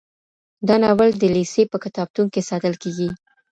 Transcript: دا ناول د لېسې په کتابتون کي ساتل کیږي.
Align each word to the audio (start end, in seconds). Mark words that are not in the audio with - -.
دا 0.67 0.75
ناول 0.83 1.09
د 1.17 1.23
لېسې 1.35 1.63
په 1.71 1.77
کتابتون 1.83 2.27
کي 2.33 2.41
ساتل 2.49 2.73
کیږي. 2.83 3.09